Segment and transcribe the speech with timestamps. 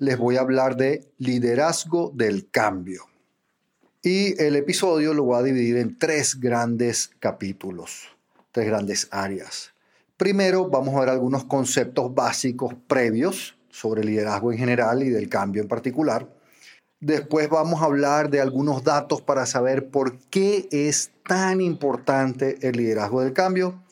[0.00, 3.04] les voy a hablar de liderazgo del cambio.
[4.02, 8.08] Y el episodio lo voy a dividir en tres grandes capítulos,
[8.50, 9.74] tres grandes áreas.
[10.16, 15.60] Primero vamos a ver algunos conceptos básicos previos sobre liderazgo en general y del cambio
[15.60, 16.26] en particular.
[16.98, 22.78] Después vamos a hablar de algunos datos para saber por qué es tan importante el
[22.78, 23.82] liderazgo del cambio.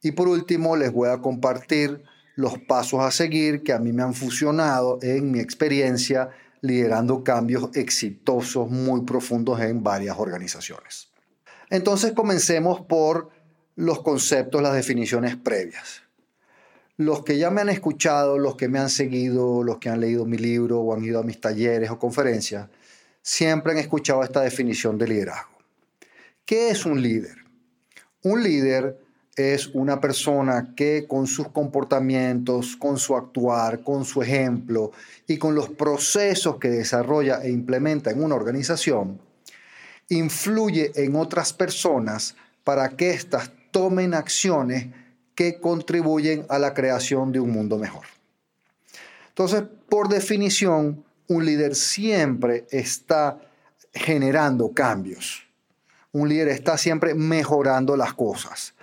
[0.00, 2.02] Y por último les voy a compartir
[2.34, 6.30] los pasos a seguir que a mí me han funcionado en mi experiencia
[6.60, 11.10] liderando cambios exitosos muy profundos en varias organizaciones.
[11.70, 13.30] Entonces comencemos por
[13.74, 16.02] los conceptos, las definiciones previas.
[16.96, 20.24] Los que ya me han escuchado, los que me han seguido, los que han leído
[20.24, 22.68] mi libro o han ido a mis talleres o conferencias,
[23.22, 25.58] siempre han escuchado esta definición de liderazgo.
[26.44, 27.36] ¿Qué es un líder?
[28.22, 28.98] Un líder
[29.36, 34.92] es una persona que con sus comportamientos, con su actuar, con su ejemplo
[35.26, 39.18] y con los procesos que desarrolla e implementa en una organización,
[40.10, 44.88] influye en otras personas para que éstas tomen acciones
[45.34, 48.04] que contribuyen a la creación de un mundo mejor.
[49.28, 53.40] Entonces, por definición, un líder siempre está
[53.94, 55.46] generando cambios.
[56.12, 58.74] Un líder está siempre mejorando las cosas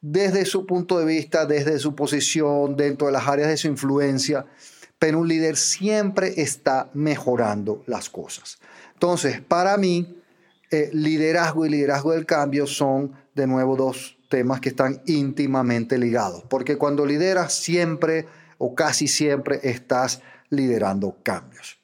[0.00, 4.46] desde su punto de vista, desde su posición, dentro de las áreas de su influencia,
[4.98, 8.58] pero un líder siempre está mejorando las cosas.
[8.94, 10.22] Entonces, para mí,
[10.70, 16.44] eh, liderazgo y liderazgo del cambio son, de nuevo, dos temas que están íntimamente ligados,
[16.48, 18.26] porque cuando lideras siempre
[18.58, 20.20] o casi siempre estás
[20.50, 21.78] liderando cambios.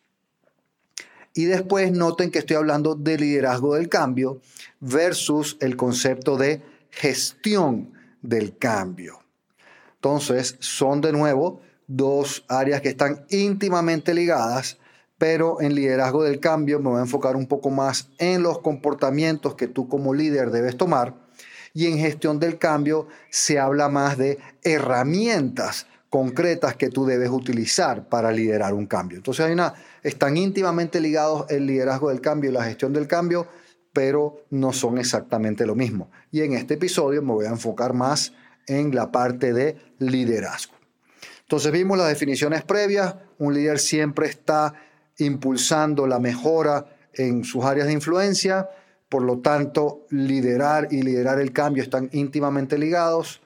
[1.33, 4.41] Y después noten que estoy hablando de liderazgo del cambio
[4.81, 7.94] versus el concepto de gestión
[8.25, 9.21] del cambio.
[9.95, 14.79] Entonces, son de nuevo dos áreas que están íntimamente ligadas,
[15.19, 19.55] pero en liderazgo del cambio me voy a enfocar un poco más en los comportamientos
[19.55, 21.15] que tú como líder debes tomar
[21.75, 28.09] y en gestión del cambio se habla más de herramientas concretas que tú debes utilizar
[28.09, 29.19] para liderar un cambio.
[29.19, 33.49] Entonces hay una, están íntimamente ligados el liderazgo del cambio y la gestión del cambio,
[33.95, 36.11] pero no son exactamente lo mismo.
[36.31, 38.35] Y en este episodio me voy a enfocar más
[38.67, 40.75] en la parte de liderazgo.
[41.43, 43.15] Entonces vimos las definiciones previas.
[43.39, 44.75] Un líder siempre está
[45.19, 48.69] impulsando la mejora en sus áreas de influencia.
[49.09, 53.43] Por lo tanto, liderar y liderar el cambio están íntimamente ligados.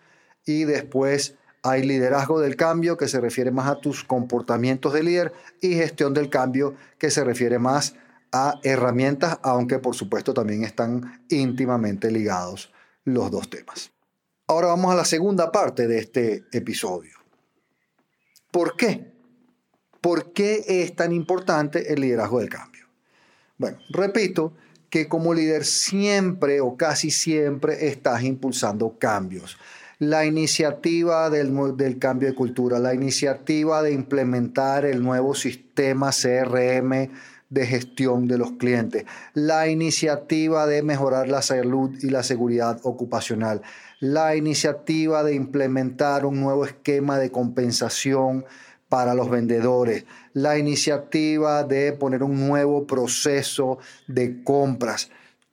[0.47, 5.33] Y después hay liderazgo del cambio que se refiere más a tus comportamientos de líder
[5.61, 10.65] y gestión del cambio que se refiere más a a herramientas, aunque por supuesto también
[10.65, 12.73] están íntimamente ligados
[13.05, 13.91] los dos temas.
[14.47, 17.19] Ahora vamos a la segunda parte de este episodio.
[18.51, 19.13] ¿Por qué?
[20.01, 22.87] ¿Por qué es tan importante el liderazgo del cambio?
[23.59, 24.55] Bueno, repito
[24.89, 29.59] que como líder siempre o casi siempre estás impulsando cambios.
[29.99, 37.11] La iniciativa del, del, cambio de cultura, la iniciativa de implementar el nuevo sistema CRM
[37.51, 39.05] de gestión de los clientes,
[39.35, 43.63] la iniciativa de mejorar la salud y la seguridad ocupacional,
[44.01, 48.45] la iniciativa de implementar un nuevo esquema de compensación
[48.89, 55.11] para los vendedores, la iniciativa de poner un nuevo proceso de compras.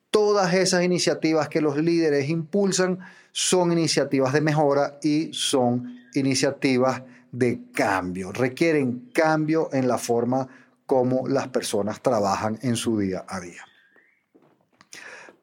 [0.09, 2.99] Todas esas iniciativas que los líderes impulsan
[3.31, 10.47] son iniciativas de mejora y son iniciativas de cambio, requieren cambio en la forma
[10.85, 13.63] cómo las personas trabajan en su día a día.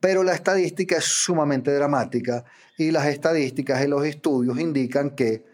[0.01, 2.45] Pero la estadística es sumamente dramática
[2.77, 5.45] y las estadísticas y los estudios indican que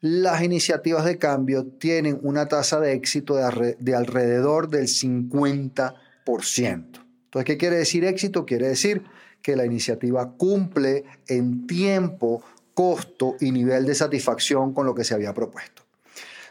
[0.00, 5.94] las iniciativas de cambio tienen una tasa de éxito de, alrededor del 50%.
[6.26, 8.44] Entonces, ¿qué quiere decir éxito?
[8.44, 9.02] Quiere decir
[9.40, 12.44] que la iniciativa cumple en tiempo,
[12.74, 15.82] costo y nivel de satisfacción con lo que se había propuesto.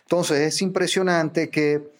[0.01, 1.92] Entonces, es impresionante que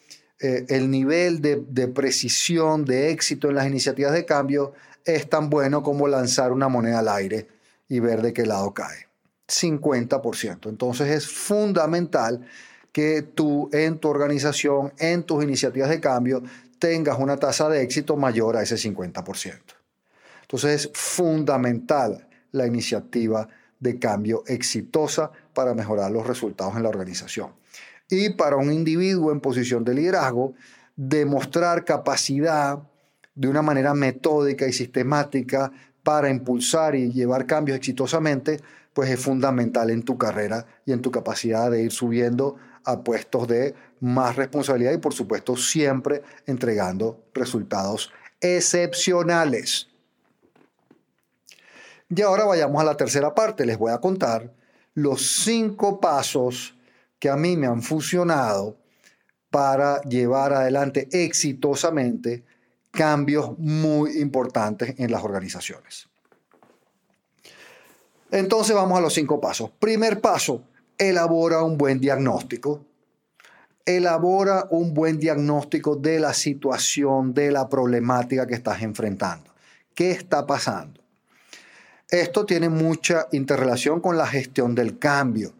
[0.43, 4.73] eh, el nivel de, precisión, de éxito en las iniciativas de cambio
[5.05, 7.47] es tan bueno como lanzar una moneda al aire
[7.87, 9.07] y ver de qué lado cae.
[9.47, 10.67] 50%.
[10.67, 12.45] Entonces es fundamental
[12.91, 16.43] que tú en tu organización, en tus iniciativas de cambio,
[16.77, 19.61] tengas una tasa de éxito mayor a ese 50%.
[20.41, 23.47] Entonces es fundamental la iniciativa
[23.79, 27.53] de cambio exitosa para mejorar los resultados en la organización.
[28.13, 30.53] Y para un individuo en posición de liderazgo,
[30.95, 32.77] demostrar capacidad
[33.33, 35.71] de una manera metódica y sistemática
[36.03, 38.59] para impulsar y llevar cambios exitosamente,
[38.93, 43.47] pues es fundamental en tu carrera y en tu capacidad de ir subiendo a puestos
[43.47, 49.87] de más responsabilidad y por supuesto siempre entregando resultados excepcionales.
[52.09, 53.65] Y ahora vayamos a la tercera parte.
[53.65, 54.53] Les voy a contar
[54.93, 56.75] los cinco pasos
[57.23, 58.75] que a mí me han funcionado
[59.49, 62.43] para llevar adelante exitosamente
[62.91, 66.09] cambios muy importantes en las organizaciones.
[68.29, 69.71] Entonces vamos a los cinco pasos.
[69.79, 70.63] Primer paso,
[70.97, 72.83] elabora un buen diagnóstico.
[73.85, 79.49] Elabora un buen diagnóstico de la situación, de la problemática que estás enfrentando.
[79.95, 80.99] ¿Qué está pasando?
[82.09, 85.53] Esto tiene mucha interrelación con la gestión del cambio.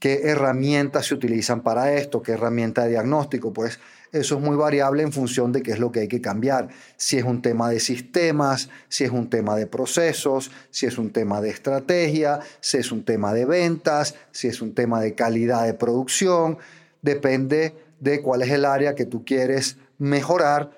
[0.00, 2.22] ¿Qué herramientas se utilizan para esto?
[2.22, 3.52] ¿Qué herramienta de diagnóstico?
[3.52, 3.80] Pues
[4.12, 6.68] eso es muy variable en función de qué es lo que hay que cambiar.
[6.96, 11.10] Si es un tema de sistemas, si es un tema de procesos, si es un
[11.10, 15.66] tema de estrategia, si es un tema de ventas, si es un tema de calidad
[15.66, 16.58] de producción.
[17.02, 20.70] Depende de cuál es el área que tú quieres mejorar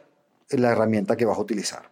[0.48, 1.90] la herramienta que vas a utilizar.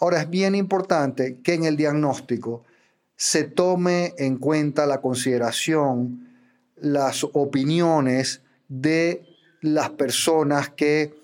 [0.00, 2.64] Ahora es bien importante que en el diagnóstico
[3.16, 6.31] se tome en cuenta la consideración,
[6.82, 9.24] las opiniones de
[9.60, 11.14] las personas que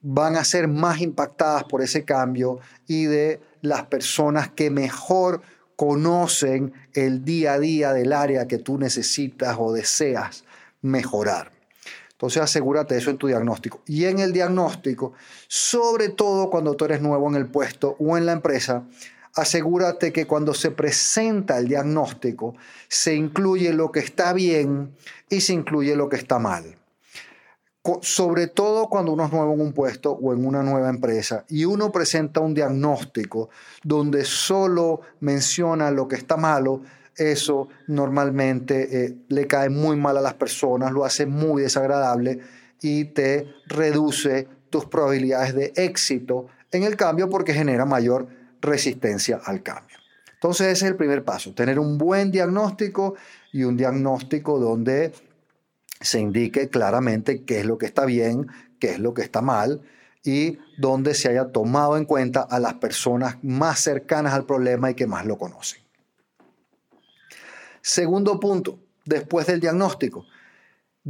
[0.00, 5.42] van a ser más impactadas por ese cambio y de las personas que mejor
[5.76, 10.44] conocen el día a día del área que tú necesitas o deseas
[10.82, 11.52] mejorar.
[12.10, 13.80] Entonces asegúrate eso en tu diagnóstico.
[13.86, 15.12] Y en el diagnóstico,
[15.46, 18.84] sobre todo cuando tú eres nuevo en el puesto o en la empresa,
[19.34, 22.54] asegúrate que cuando se presenta el diagnóstico
[22.88, 24.94] se incluye lo que está bien
[25.28, 26.76] y se incluye lo que está mal.
[28.02, 31.64] Sobre todo cuando uno es nuevo en un puesto o en una nueva empresa y
[31.64, 33.48] uno presenta un diagnóstico
[33.82, 36.82] donde solo menciona lo que está malo,
[37.16, 42.40] eso normalmente eh, le cae muy mal a las personas, lo hace muy desagradable
[42.80, 48.28] y te reduce tus probabilidades de éxito en el cambio porque genera mayor
[48.60, 49.96] resistencia al cambio.
[50.34, 53.16] Entonces ese es el primer paso, tener un buen diagnóstico
[53.52, 55.12] y un diagnóstico donde
[56.00, 58.46] se indique claramente qué es lo que está bien,
[58.78, 59.82] qué es lo que está mal
[60.22, 64.94] y donde se haya tomado en cuenta a las personas más cercanas al problema y
[64.94, 65.80] que más lo conocen.
[67.80, 70.26] Segundo punto, después del diagnóstico,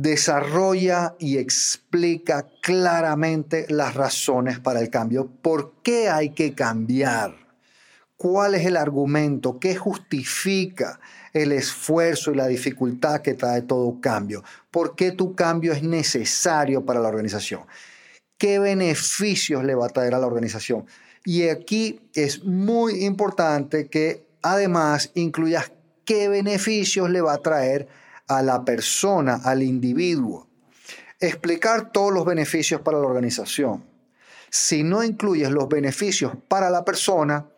[0.01, 5.27] desarrolla y explica claramente las razones para el cambio.
[5.27, 7.35] ¿Por qué hay que cambiar?
[8.17, 9.59] ¿Cuál es el argumento?
[9.59, 11.01] ¿Qué justifica
[11.33, 14.45] el esfuerzo y la dificultad que trae todo cambio?
[14.71, 17.63] ¿Por qué tu cambio es necesario para la organización?
[18.37, 20.87] ¿Qué beneficios le va a traer a la organización?
[21.25, 25.73] Y aquí es muy importante que además incluyas
[26.05, 27.89] qué beneficios le va a traer
[28.43, 30.49] la persona, al individuo.
[31.21, 33.85] Explicar todos los beneficios para la organización.
[34.51, 37.49] Si no incluyes los beneficios para la persona,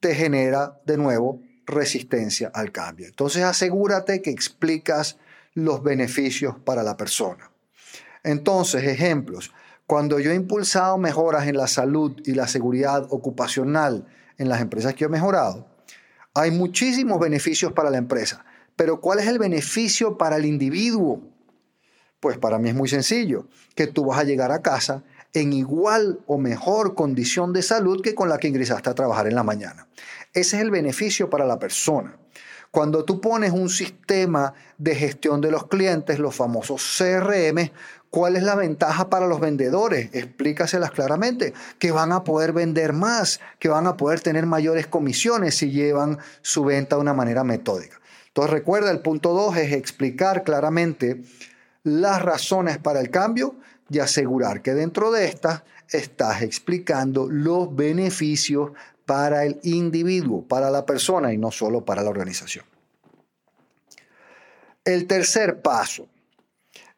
[0.00, 3.06] te genera de nuevo resistencia al cambio.
[3.06, 5.18] Entonces asegúrate que explicas
[5.54, 7.50] los beneficios para la persona.
[8.22, 9.52] Entonces, ejemplos.
[9.86, 14.94] Cuando yo he impulsado mejoras en la salud y la seguridad ocupacional en las empresas
[14.94, 15.68] que he mejorado,
[16.34, 18.44] hay muchísimos beneficios para la empresa,
[18.76, 21.22] pero ¿cuál es el beneficio para el individuo?
[22.20, 25.02] Pues para mí es muy sencillo, que tú vas a llegar a casa
[25.32, 29.34] en igual o mejor condición de salud que con la que ingresaste a trabajar en
[29.34, 29.88] la mañana.
[30.32, 32.16] Ese es el beneficio para la persona.
[32.70, 37.70] Cuando tú pones un sistema de gestión de los clientes, los famosos CRM,
[38.10, 40.08] ¿Cuál es la ventaja para los vendedores?
[40.14, 45.56] Explícaselas claramente, que van a poder vender más, que van a poder tener mayores comisiones
[45.56, 48.00] si llevan su venta de una manera metódica.
[48.36, 51.22] Entonces recuerda, el punto 2 es explicar claramente
[51.84, 53.56] las razones para el cambio
[53.88, 58.72] y asegurar que dentro de estas estás explicando los beneficios
[59.06, 62.66] para el individuo, para la persona y no solo para la organización.
[64.84, 66.06] El tercer paso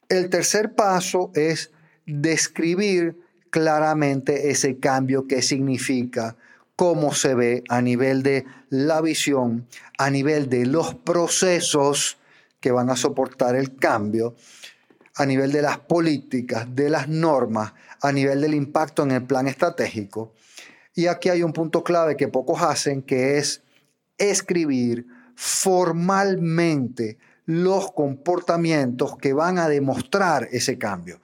[0.09, 1.71] el tercer paso es
[2.07, 6.37] describir claramente ese cambio, qué significa,
[6.78, 9.66] cómo se ve a nivel de la visión,
[9.99, 12.18] a nivel de los procesos
[12.61, 14.37] que van a soportar el cambio,
[15.16, 19.49] a nivel de las políticas, de las normas, a nivel del impacto en el plan
[19.49, 20.35] estratégico.
[20.94, 23.61] Y aquí hay un punto clave que pocos hacen, que es
[24.16, 25.04] escribir
[25.35, 31.20] formalmente los comportamientos que van a demostrar ese cambio.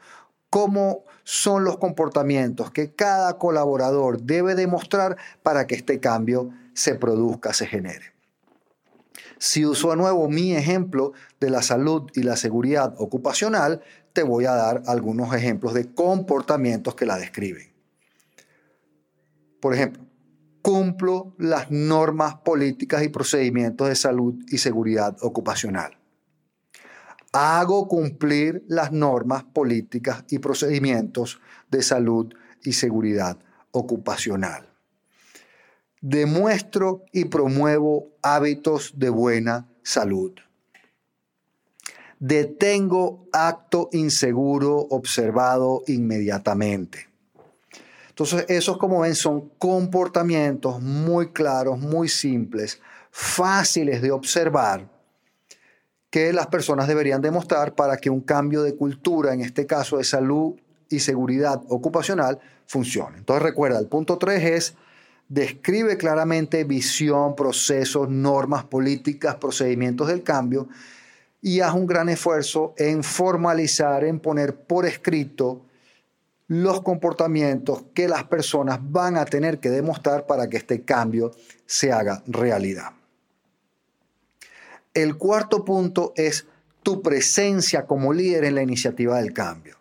[0.51, 7.53] ¿Cómo son los comportamientos que cada colaborador debe demostrar para que este cambio se produzca,
[7.53, 8.13] se genere?
[9.39, 14.45] Si uso de nuevo mi ejemplo de la salud y la seguridad ocupacional, te voy
[14.47, 17.73] a dar algunos ejemplos de comportamientos que la describen.
[19.61, 20.05] Por ejemplo,
[20.63, 25.99] cumplo las normas políticas y procedimientos de salud y seguridad ocupacional.
[27.35, 33.37] Hago cumplir las normas políticas y procedimientos de salud y seguridad
[33.73, 34.75] ocupacional
[36.05, 40.33] demuestro y promuevo hábitos de buena salud.
[42.19, 47.09] Detengo acto inseguro observado inmediatamente.
[48.11, 54.87] Entonces, esos como ven son comportamientos muy claros, muy simples, fáciles de observar
[56.15, 60.05] que las personas deberían demostrar para que un cambio de cultura, en este caso de
[60.05, 60.55] salud
[60.89, 63.19] y seguridad ocupacional, funcione.
[63.19, 64.75] Entonces recuerda, el punto 3 es
[65.29, 70.69] describe claramente visión, procesos, normas políticas, procedimientos del cambio
[71.43, 75.63] y haz un gran esfuerzo en formalizar, en poner por escrito
[76.47, 81.33] los comportamientos que las personas van a tener que demostrar para que este cambio
[81.67, 82.93] se haga realidad.
[84.95, 86.47] El cuarto punto es
[86.85, 89.77] tu presencia como líder en la iniciativa del cambio.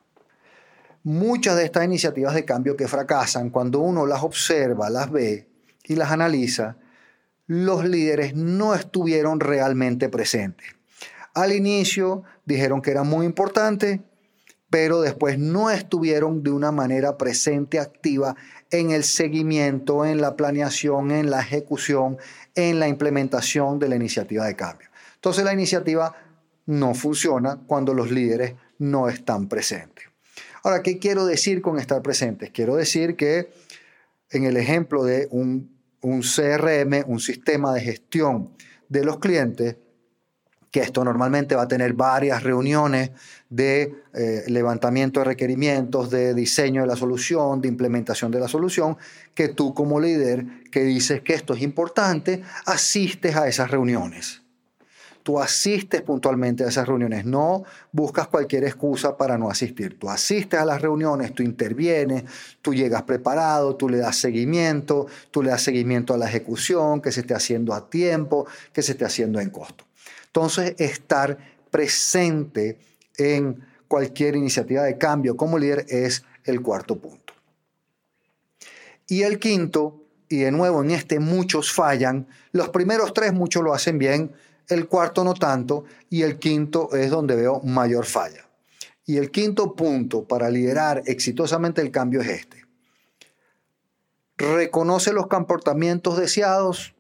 [1.04, 5.48] Muchas de estas iniciativas de cambio que fracasan, cuando uno las observa, las ve
[5.84, 6.78] y las analiza,
[7.46, 10.66] los líderes no estuvieron realmente presentes.
[11.36, 14.02] Al inicio dijeron que era muy importante,
[14.72, 18.36] pero después no estuvieron de una manera presente, activa
[18.72, 22.18] en el seguimiento, en la planeación, en la ejecución,
[22.56, 24.90] en la implementación de la iniciativa de cambio.
[25.24, 26.14] Entonces la iniciativa
[26.66, 30.04] no funciona cuando los líderes no están presentes.
[30.64, 32.50] Ahora, ¿qué quiero decir con estar presentes?
[32.50, 33.50] Quiero decir que
[34.32, 38.50] en el ejemplo de un, CRM, un sistema de gestión
[38.90, 39.78] de los clientes,
[40.70, 43.12] que esto normalmente va a tener varias reuniones
[43.50, 48.98] de eh, levantamiento de requerimientos, de diseño de la solución, de implementación de la solución,
[49.34, 54.43] que tú como líder que dices que esto es importante, asistes a esas reuniones
[55.24, 59.98] tú asistes puntualmente a esas reuniones, no buscas cualquier excusa para no asistir.
[59.98, 62.26] Tú asistes a las reuniones, tú intervienes,
[62.62, 67.12] tú llegas preparado, tú le das seguimiento, tú le das seguimiento a la ejecución, que
[67.12, 69.86] se esté haciendo a tiempo, que se esté haciendo en costo.
[70.28, 71.38] Entonces, estar
[71.72, 72.78] presente
[73.18, 77.34] en cualquier iniciativa de cambio como líder es el cuarto punto.
[79.08, 83.74] Y el quinto, y de nuevo en este muchos fallan, los primeros tres muchos lo
[83.74, 84.32] hacen bien,
[84.68, 88.48] el cuarto no tanto y el quinto es donde veo mayor falla.
[89.06, 92.66] Y el quinto punto para liderar exitosamente el cambio es este.
[94.38, 96.96] Reconoce los comportamientos deseados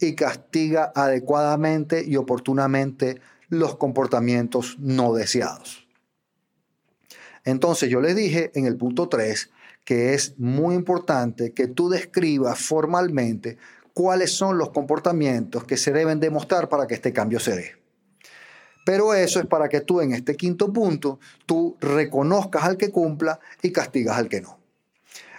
[0.00, 5.86] y castiga adecuadamente y oportunamente los comportamientos no deseados.
[7.44, 9.50] Entonces yo les dije en el punto 3
[9.84, 13.58] que es muy importante que tú describas formalmente
[13.94, 17.84] cuáles son los comportamientos que se deben demostrar para que este cambio se dé.
[18.84, 23.40] Pero eso es para que tú en este quinto punto, tú reconozcas al que cumpla
[23.62, 24.58] y castigas al que no.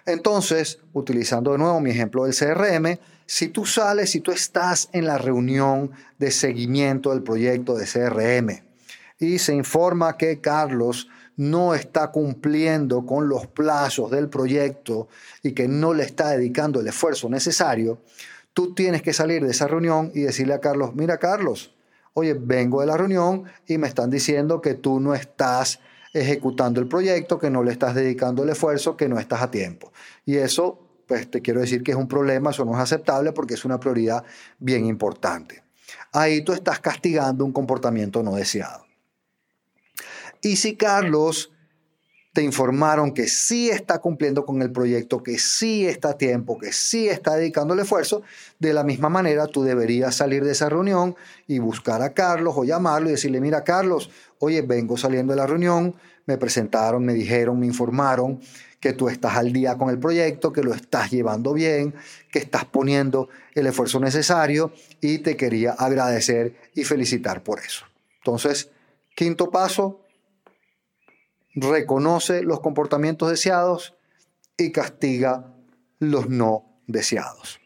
[0.06, 5.06] Entonces, utilizando de nuevo mi ejemplo del CRM, si tú sales, si tú estás en
[5.06, 8.64] la reunión de seguimiento del proyecto de CRM
[9.20, 11.08] y se informa que Carlos
[11.38, 15.08] no está cumpliendo con los plazos del proyecto
[15.44, 18.00] y que no le está dedicando el esfuerzo necesario,
[18.56, 21.76] tú tienes que salir de esa reunión y decirle a Carlos, mira Carlos,
[22.14, 25.82] oye, vengo de la reunión y me están diciendo que tú no estás
[26.14, 29.92] ejecutando el proyecto, que no le estás dedicando el esfuerzo, que no estás a tiempo.
[30.26, 33.56] Y eso, pues te quiero decir que es un problema, eso no es aceptable porque
[33.56, 34.24] es una prioridad
[34.58, 35.62] bien importante.
[36.14, 38.86] Ahí tú estás castigando un comportamiento no deseado.
[40.42, 41.52] Y si Carlos
[42.36, 46.74] te informaron que sí está cumpliendo con el proyecto, que sí está a tiempo, que
[46.74, 48.24] sí está dedicando el esfuerzo,
[48.60, 51.16] de la misma manera tú deberías salir de esa reunión
[51.48, 55.48] y buscar a Carlos o llamarlo y decirle, mira Carlos, oye, vengo saliendo de la
[55.48, 58.42] reunión, me presentaron, me dijeron, me informaron
[58.82, 61.96] que tú estás al día con el proyecto, que lo estás llevando bien,
[62.30, 67.86] que estás poniendo el esfuerzo necesario y te quería agradecer y felicitar por eso.
[68.18, 68.72] Entonces,
[69.16, 70.02] quinto paso,
[71.56, 73.96] reconoce los comportamientos deseados
[74.58, 75.54] y castiga
[76.00, 77.60] los no deseados.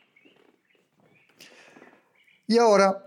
[2.47, 3.05] Y ahora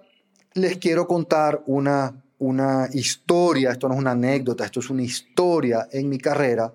[0.54, 5.88] les quiero contar una, una historia, esto no es una anécdota, esto es una historia
[5.90, 6.72] en mi carrera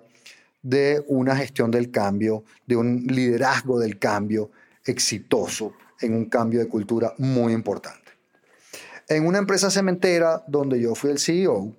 [0.62, 4.50] de una gestión del cambio, de un liderazgo del cambio
[4.84, 8.12] exitoso en un cambio de cultura muy importante.
[9.08, 11.74] En una empresa cementera donde yo fui el CEO,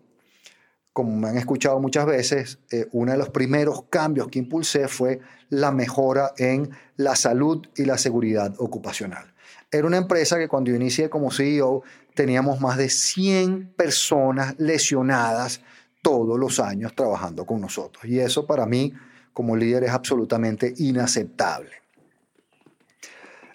[0.99, 5.21] como me han escuchado muchas veces, eh, uno de los primeros cambios que impulsé fue
[5.47, 9.33] la mejora en la salud y la seguridad ocupacional.
[9.71, 11.83] Era una empresa que cuando yo inicié como CEO
[12.15, 15.61] teníamos más de 100 personas lesionadas
[16.01, 18.03] todos los años trabajando con nosotros.
[18.03, 18.91] Y eso para mí
[19.31, 21.71] como líder es absolutamente inaceptable.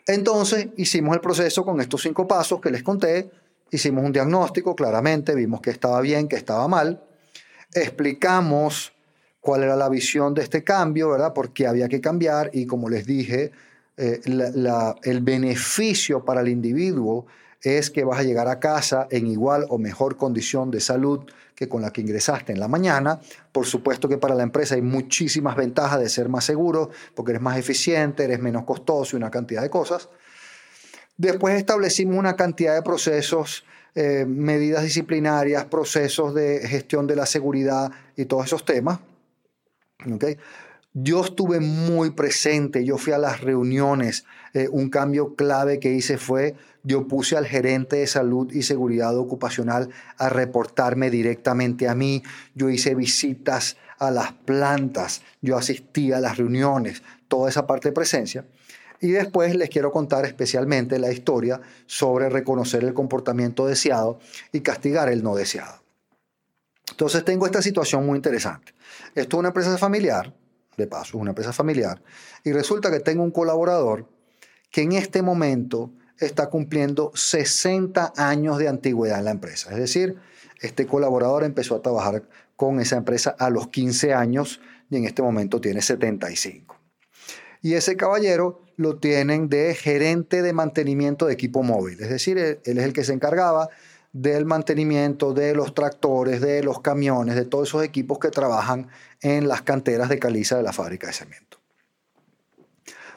[0.07, 3.31] Entonces hicimos el proceso con estos cinco pasos que les conté,
[3.71, 7.03] hicimos un diagnóstico, claramente vimos que estaba bien, que estaba mal,
[7.75, 8.93] explicamos
[9.41, 11.35] cuál era la visión de este cambio, ¿verdad?
[11.35, 13.53] Por qué había que cambiar y como les dije,
[13.97, 17.27] eh, el beneficio para el individuo
[17.61, 21.21] es que vas a llegar a casa en igual o mejor condición de salud
[21.55, 23.21] que con la que ingresaste en la mañana.
[23.53, 27.43] Por supuesto que para la empresa hay muchísimas ventajas de ser más seguro, porque eres
[27.43, 30.09] más eficiente, eres menos costoso y una cantidad de cosas.
[31.17, 37.93] Después establecimos una cantidad de procesos, eh, medidas disciplinarias, procesos de gestión de la seguridad
[38.17, 38.99] y todos esos temas.
[40.13, 40.37] ¿Okay?
[40.93, 44.25] Yo estuve muy presente, yo fui a las reuniones.
[44.53, 46.55] Eh, un cambio clave que hice fue,
[46.85, 52.23] yo puse al gerente de salud y seguridad ocupacional a reportarme directamente a mí.
[52.55, 57.93] Yo hice visitas a las plantas, yo asistía a las reuniones, toda esa parte de
[57.93, 58.45] presencia.
[59.05, 64.19] Y después les quiero contar especialmente la historia sobre reconocer el comportamiento deseado
[64.51, 65.83] y castigar el no deseado.
[66.89, 68.73] Entonces tengo esta situación muy interesante.
[69.15, 70.33] Esto es una empresa familiar
[70.79, 72.01] de paso, es una empresa familiar,
[72.45, 74.09] y resulta que tengo un colaborador
[74.71, 79.71] que en este momento está cumpliendo 60 años de antigüedad en la empresa.
[79.73, 80.17] Es decir,
[80.63, 82.23] este colaborador empezó a trabajar
[82.57, 86.81] con esa empresa a los 15 años y en este momento tiene 75.
[87.61, 92.59] Y ese caballero lo tienen de gerente de mantenimiento de equipo móvil, es decir, él,
[92.65, 93.69] es el que se encargaba
[94.13, 98.89] del mantenimiento de los tractores, de los camiones, de todos esos equipos que trabajan
[99.21, 101.59] en las canteras de caliza de la fábrica de cemento.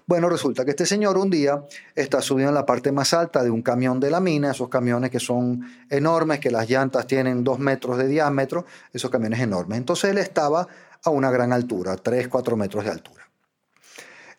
[0.08, 3.52] Bueno, resulta que este señor un día está subido en la parte más alta de
[3.52, 7.60] un camión de la mina, esos camiones que son enormes, que las llantas tienen dos
[7.60, 9.78] metros de diámetro, esos camiones enormes.
[9.78, 10.66] Entonces él estaba
[11.04, 13.27] a una gran altura, 3, 4 metros de altura.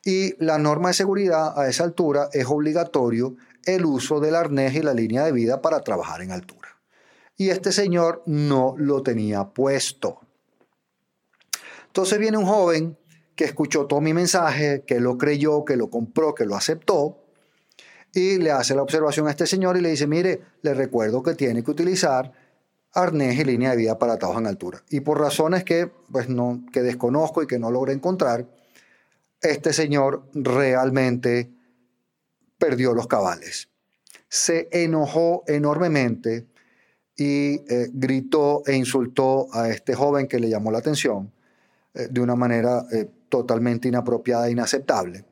[0.08, 4.80] Y la norma de seguridad a esa altura es obligatorio el uso del arnés y
[4.80, 6.78] la línea de vida para trabajar en altura.
[7.36, 10.20] Y este señor no lo tenía puesto.
[11.88, 12.96] Entonces viene un joven
[13.36, 17.18] que escuchó todo mi mensaje, que lo creyó, que lo compró, que lo aceptó,
[18.14, 21.34] y le hace la observación a este señor y le dice, mire, le recuerdo que
[21.34, 22.32] tiene que utilizar
[22.94, 24.82] arnés y línea de vida para trabajo en altura.
[24.88, 28.46] Y por razones que, pues no, que desconozco y que no logré encontrar,
[29.40, 31.50] este señor realmente
[32.58, 33.68] perdió los cabales.
[34.28, 36.46] Se enojó enormemente
[37.16, 41.32] y eh, gritó e insultó a este joven que le llamó la atención
[41.94, 45.24] eh, de una manera eh, totalmente inapropiada e inaceptable.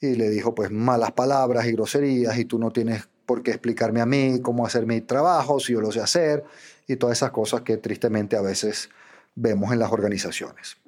[0.00, 4.00] Y le dijo pues malas palabras y groserías y tú no tienes por qué explicarme
[4.00, 6.42] a mí cómo hacer mi trabajo, si yo lo sé hacer
[6.88, 8.90] y todas esas cosas que tristemente a veces
[9.36, 10.79] vemos en las organizaciones.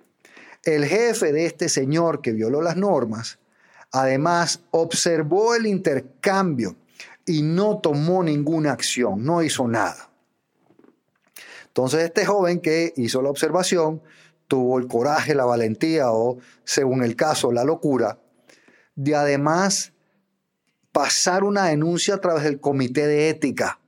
[0.65, 3.39] El jefe de este señor que violó las normas
[3.93, 6.77] Además, observó el intercambio
[7.27, 10.11] y no tomó ninguna acción, no hizo nada.
[11.67, 14.03] Entonces este joven que hizo la observación
[14.49, 18.19] tuvo el coraje, la valentía o, según el caso, la locura
[18.95, 19.93] de además
[20.91, 23.79] pasar una denuncia a través del comité de ética,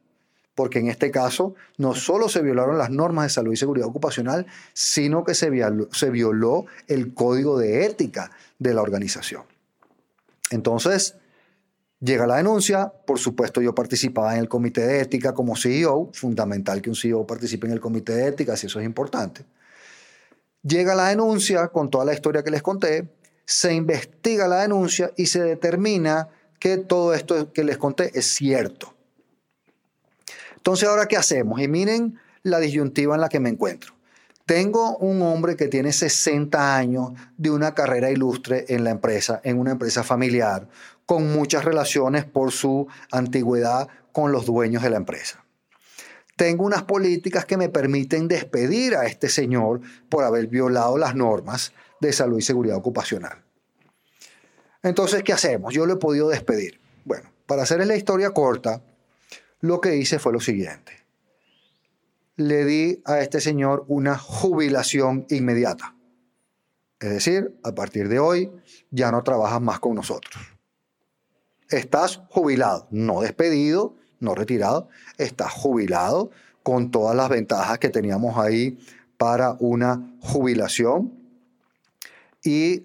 [0.54, 4.46] porque en este caso no solo se violaron las normas de salud y seguridad ocupacional,
[4.72, 9.42] sino que se violó, se violó el código de ética de la organización.
[10.50, 11.16] Entonces,
[12.00, 16.80] llega la denuncia, por supuesto yo participaba en el comité de ética como CEO, fundamental
[16.80, 19.44] que un CEO participe en el comité de ética, si eso es importante.
[20.62, 23.08] Llega la denuncia con toda la historia que les conté,
[23.44, 28.93] se investiga la denuncia y se determina que todo esto que les conté es cierto.
[30.64, 31.60] Entonces, ¿ahora qué hacemos?
[31.60, 33.92] Y miren la disyuntiva en la que me encuentro.
[34.46, 39.58] Tengo un hombre que tiene 60 años de una carrera ilustre en la empresa, en
[39.58, 40.66] una empresa familiar,
[41.04, 45.44] con muchas relaciones por su antigüedad con los dueños de la empresa.
[46.36, 51.74] tengo unas políticas que me permiten despedir a este señor por haber violado las normas
[52.00, 53.44] de salud y seguridad ocupacional.
[54.82, 55.74] Entonces, ¿qué hacemos?
[55.74, 56.80] Yo lo he podido despedir.
[57.04, 58.82] Bueno, para hacerles la historia corta,
[59.64, 60.92] lo que hice fue lo siguiente.
[62.36, 65.96] Le di a este señor una jubilación inmediata.
[67.00, 68.52] Es decir, a partir de hoy
[68.90, 70.36] ya no trabajas más con nosotros.
[71.70, 76.30] Estás jubilado, no despedido, no retirado, estás jubilado
[76.62, 78.78] con todas las ventajas que teníamos ahí
[79.16, 81.10] para una jubilación
[82.42, 82.82] y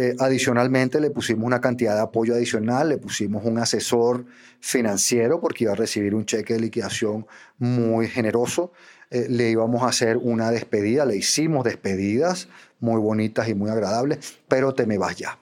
[0.00, 4.26] eh, adicionalmente le pusimos una cantidad de apoyo adicional, le pusimos un asesor
[4.60, 7.26] financiero porque iba a recibir un cheque de liquidación
[7.58, 8.70] muy generoso,
[9.10, 14.38] eh, le íbamos a hacer una despedida, le hicimos despedidas muy bonitas y muy agradables,
[14.46, 15.36] pero te me vas ya.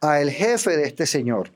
[0.00, 1.52] A el jefe de este señor,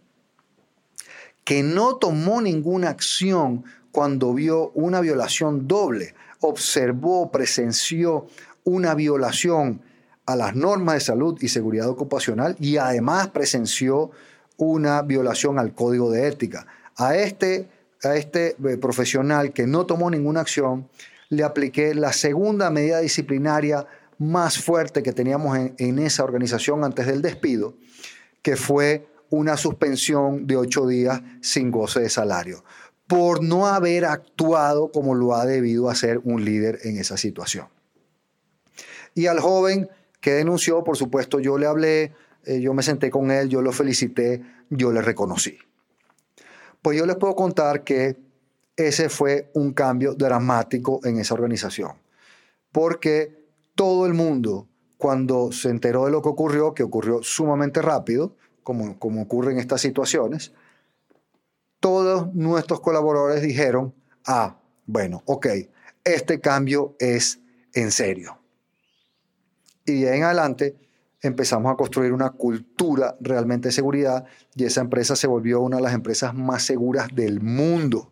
[1.42, 8.28] que no tomó ninguna acción cuando vio una violación doble, observó, presenció
[8.62, 9.80] una violación
[10.26, 14.10] a las normas de salud y seguridad ocupacional y además presenció
[14.56, 16.66] una violación al código de ética.
[16.96, 17.68] A este,
[18.02, 20.88] a este eh, profesional que no tomó ninguna acción,
[21.28, 23.86] le apliqué la segunda medida disciplinaria
[24.18, 27.74] más fuerte que teníamos en, en esa organización antes del despido,
[28.42, 32.64] que fue una suspensión de ocho días sin goce de salario,
[33.06, 37.68] por no haber actuado como lo ha debido hacer un líder en esa situación.
[39.14, 39.88] Y al joven
[40.26, 42.12] que denunció, por supuesto, yo le hablé,
[42.42, 45.56] eh, yo me senté con él, yo lo felicité, yo le reconocí.
[46.82, 48.16] Pues yo les puedo contar que
[48.74, 51.92] ese fue un cambio dramático en esa organización,
[52.72, 54.66] porque todo el mundo,
[54.98, 58.34] cuando se enteró de lo que ocurrió, que ocurrió sumamente rápido,
[58.64, 60.52] como, como ocurre en estas situaciones,
[61.78, 63.94] todos nuestros colaboradores dijeron,
[64.26, 65.46] ah, bueno, ok,
[66.02, 67.38] este cambio es
[67.74, 68.35] en serio.
[69.86, 70.76] Y de ahí en adelante
[71.22, 75.82] empezamos a construir una cultura realmente de seguridad y esa empresa se volvió una de
[75.82, 78.10] las empresas más seguras del mundo.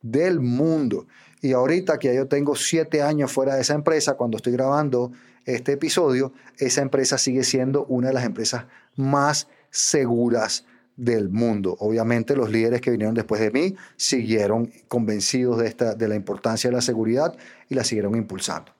[0.00, 1.06] Del mundo.
[1.40, 5.12] Y ahorita que yo tengo siete años fuera de esa empresa, cuando estoy grabando
[5.44, 10.64] este episodio, esa empresa sigue siendo una de las empresas más seguras
[10.96, 11.76] del mundo.
[11.80, 16.70] Obviamente los líderes que vinieron después de mí siguieron convencidos de, esta, de la importancia
[16.70, 17.34] de la seguridad
[17.68, 18.72] y la siguieron impulsando.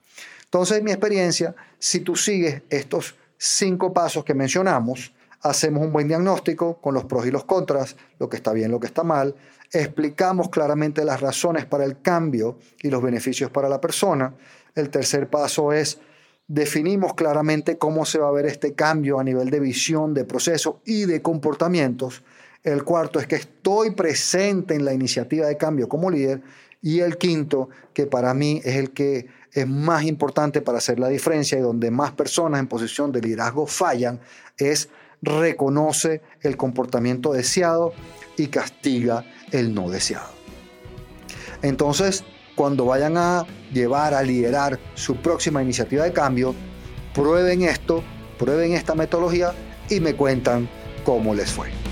[0.52, 6.08] Entonces, en mi experiencia, si tú sigues estos cinco pasos que mencionamos, hacemos un buen
[6.08, 9.34] diagnóstico con los pros y los contras, lo que está bien, lo que está mal,
[9.72, 14.34] explicamos claramente las razones para el cambio y los beneficios para la persona.
[14.74, 15.98] El tercer paso es
[16.46, 20.82] definimos claramente cómo se va a ver este cambio a nivel de visión, de proceso
[20.84, 22.22] y de comportamientos.
[22.62, 26.42] El cuarto es que estoy presente en la iniciativa de cambio como líder.
[26.84, 31.08] Y el quinto, que para mí es el que es más importante para hacer la
[31.08, 34.20] diferencia y donde más personas en posición de liderazgo fallan,
[34.56, 34.88] es
[35.20, 37.92] reconoce el comportamiento deseado
[38.36, 40.30] y castiga el no deseado.
[41.62, 42.24] Entonces,
[42.56, 46.54] cuando vayan a llevar a liderar su próxima iniciativa de cambio,
[47.14, 48.02] prueben esto,
[48.38, 49.52] prueben esta metodología
[49.88, 50.68] y me cuentan
[51.04, 51.91] cómo les fue.